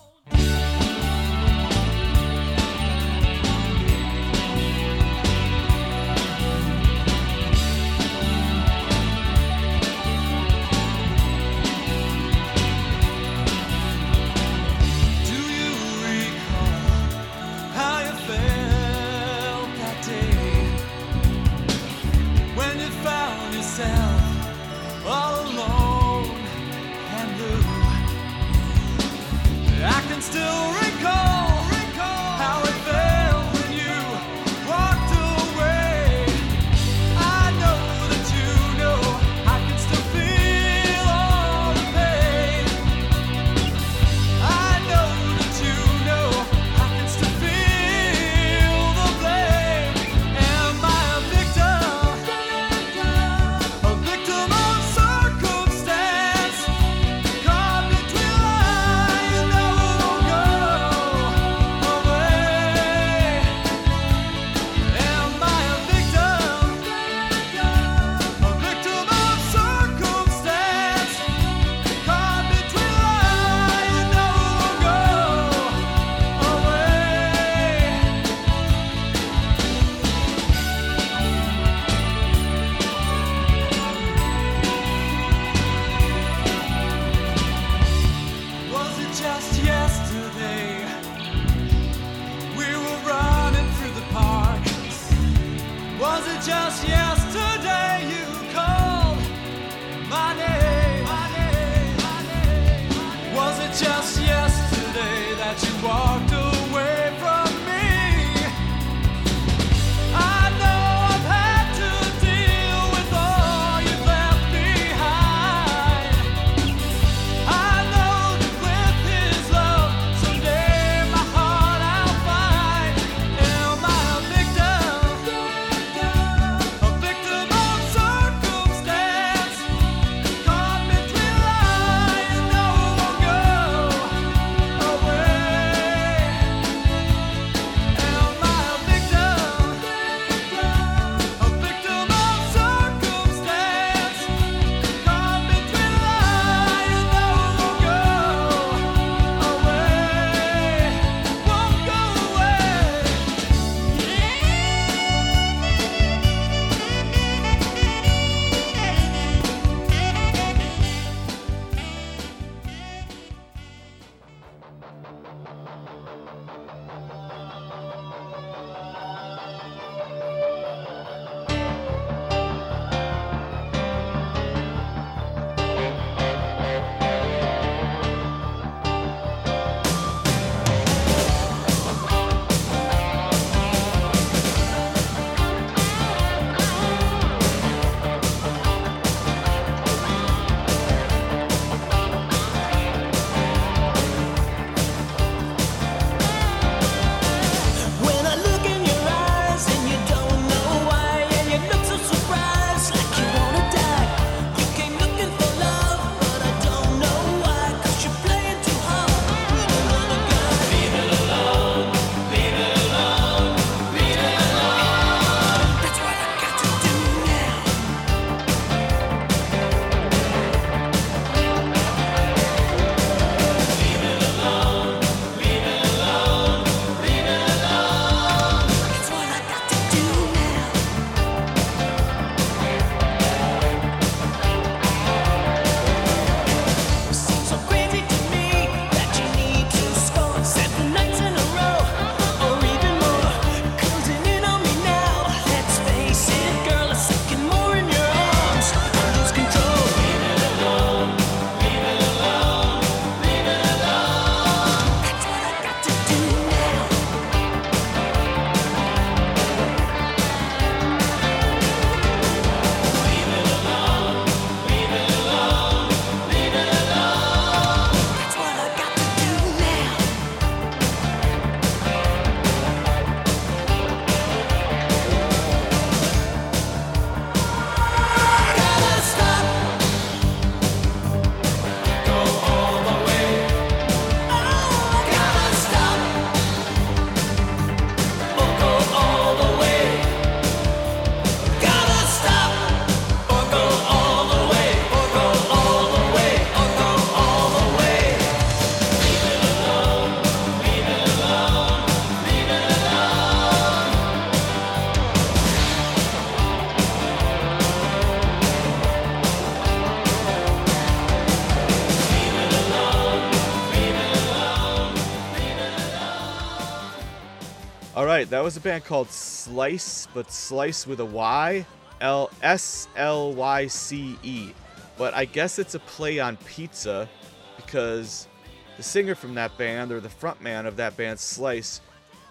Right, 318.15 318.31
that 318.31 318.45
was 318.45 318.57
a 318.57 318.61
band 318.61 318.85
called 318.85 319.11
Slyce, 319.11 320.07
but 320.15 320.31
Slice 320.31 320.87
with 320.87 321.01
a 321.01 321.05
Y, 321.05 321.67
L 322.01 322.31
S 322.43 322.87
L 322.95 323.33
Y 323.33 323.67
C 323.67 324.17
E. 324.23 324.53
But 324.97 325.15
I 325.15 325.25
guess 325.25 325.59
it's 325.59 325.75
a 325.75 325.81
play 325.81 326.21
on 326.21 326.37
pizza 326.37 327.09
because 327.57 328.29
the 328.77 328.85
singer 328.85 329.17
from 329.17 329.35
that 329.35 329.59
band, 329.59 329.91
or 329.91 329.99
the 329.99 330.09
frontman 330.09 330.65
of 330.65 330.77
that 330.77 330.97
band, 330.97 331.19
Slyce, 331.19 331.81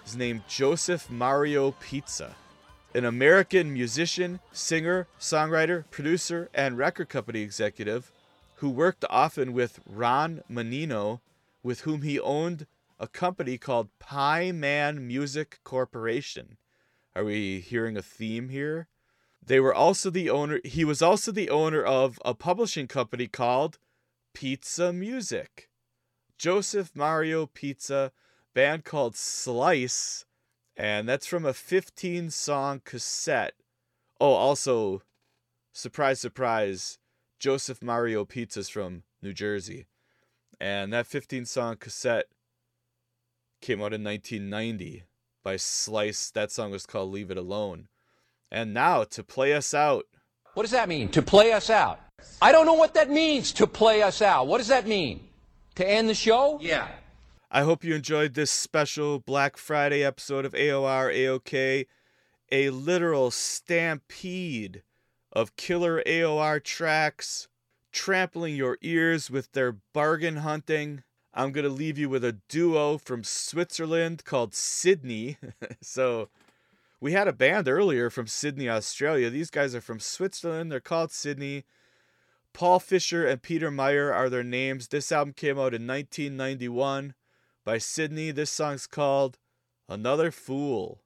is 0.05 0.15
named 0.15 0.43
Joseph 0.47 1.09
Mario 1.09 1.71
Pizza. 1.81 2.33
An 2.95 3.03
American 3.03 3.73
musician, 3.73 4.39
singer, 4.53 5.07
songwriter, 5.19 5.83
producer, 5.91 6.49
and 6.53 6.77
record 6.77 7.09
company 7.09 7.41
executive 7.41 8.09
who 8.55 8.69
worked 8.69 9.03
often 9.09 9.51
with 9.51 9.81
Ron 9.85 10.43
Menino, 10.47 11.19
with 11.61 11.81
whom 11.81 12.03
he 12.03 12.21
owned 12.21 12.67
a 13.03 13.07
company 13.07 13.57
called 13.57 13.89
Pie 13.99 14.53
Man 14.53 15.05
Music 15.05 15.59
Corporation. 15.65 16.55
Are 17.13 17.25
we 17.25 17.59
hearing 17.59 17.97
a 17.97 18.01
theme 18.01 18.47
here? 18.47 18.87
They 19.45 19.59
were 19.59 19.73
also 19.73 20.09
the 20.09 20.29
owner 20.29 20.61
he 20.63 20.85
was 20.85 21.01
also 21.01 21.33
the 21.33 21.49
owner 21.49 21.83
of 21.83 22.17
a 22.23 22.33
publishing 22.33 22.87
company 22.87 23.27
called 23.27 23.77
Pizza 24.33 24.93
Music. 24.93 25.69
Joseph 26.37 26.91
Mario 26.95 27.45
Pizza, 27.45 28.13
band 28.53 28.85
called 28.85 29.17
Slyce, 29.17 30.23
and 30.77 31.07
that's 31.07 31.27
from 31.27 31.43
a 31.43 31.53
15 31.53 32.29
song 32.29 32.81
cassette. 32.85 33.55
Oh, 34.21 34.31
also, 34.31 35.01
surprise, 35.73 36.21
surprise, 36.21 36.99
Joseph 37.37 37.83
Mario 37.83 38.23
Pizza's 38.23 38.69
from 38.69 39.03
New 39.21 39.33
Jersey. 39.33 39.87
And 40.57 40.93
that 40.93 41.05
15 41.05 41.43
song 41.43 41.75
cassette 41.75 42.27
came 43.63 43.79
out 43.79 43.93
in 43.93 44.03
1990 44.03 45.03
by 45.41 45.55
Slyce. 45.55 46.29
That 46.31 46.51
song 46.51 46.71
was 46.71 46.85
called 46.85 47.11
Leave 47.11 47.31
It 47.31 47.37
Alone. 47.37 47.87
And 48.51 48.73
now 48.73 49.05
to 49.05 49.23
play 49.23 49.53
us 49.53 49.73
out, 49.73 50.05
What 50.53 50.63
does 50.63 50.71
that 50.71 50.89
mean? 50.89 51.07
To 51.09 51.21
play 51.21 51.53
us 51.53 51.69
out? 51.69 52.01
I 52.41 52.51
don't 52.51 52.65
know 52.65 52.73
what 52.73 52.93
that 52.93 53.09
means, 53.09 53.53
to 53.53 53.65
play 53.65 54.01
us 54.01 54.21
out. 54.21 54.47
What 54.47 54.57
does 54.57 54.67
that 54.67 54.85
mean? 54.85 55.29
To 55.75 55.89
end 55.89 56.09
the 56.09 56.13
show? 56.13 56.59
Yeah. 56.61 56.89
I 57.49 57.61
hope 57.61 57.83
you 57.85 57.95
enjoyed 57.95 58.33
this 58.33 58.51
special 58.51 59.19
Black 59.19 59.55
Friday 59.55 60.03
episode 60.03 60.45
of 60.45 60.53
AOR 60.53 61.09
AOK, 61.15 61.85
a 62.51 62.69
literal 62.69 63.31
stampede 63.31 64.83
of 65.31 65.55
killer 65.55 66.03
AOR 66.05 66.61
tracks, 66.61 67.47
trampling 67.93 68.55
your 68.55 68.77
ears 68.81 69.31
with 69.31 69.53
their 69.53 69.71
bargain 69.93 70.37
hunting. 70.37 71.03
I'm 71.33 71.51
going 71.51 71.65
to 71.65 71.69
leave 71.69 71.97
you 71.97 72.09
with 72.09 72.23
a 72.23 72.37
duo 72.47 72.97
from 72.97 73.23
Switzerland 73.23 74.23
called 74.23 74.53
Sydney. 74.53 75.37
so, 75.81 76.29
we 76.99 77.11
had 77.11 77.27
a 77.27 77.33
band 77.33 77.67
earlier 77.67 78.09
from 78.09 78.27
Sydney, 78.27 78.69
Australia. 78.69 79.29
These 79.29 79.49
guys 79.49 79.75
are 79.75 79.81
from 79.81 79.99
Switzerland. 79.99 80.71
They're 80.71 80.79
called 80.79 81.11
Sydney. 81.11 81.65
Paul 82.53 82.79
Fisher 82.79 83.25
and 83.25 83.41
Peter 83.41 83.71
Meyer 83.71 84.13
are 84.13 84.29
their 84.29 84.43
names. 84.43 84.87
This 84.87 85.11
album 85.11 85.33
came 85.33 85.57
out 85.57 85.73
in 85.73 85.87
1991 85.87 87.15
by 87.65 87.79
Sydney. 87.79 88.31
This 88.31 88.51
song's 88.51 88.87
called 88.87 89.39
Another 89.89 90.31
Fool. 90.31 91.01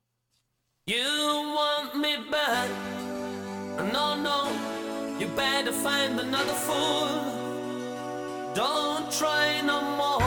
You 0.85 1.03
want 1.03 1.95
me 1.95 2.17
back? 2.29 2.69
No, 3.91 4.15
no, 4.21 5.17
you 5.19 5.27
better 5.29 5.71
find 5.71 6.19
another 6.19 6.53
fool. 6.53 7.36
Don't 8.57 9.11
try 9.11 9.61
no 9.61 9.83
more. 9.83 10.26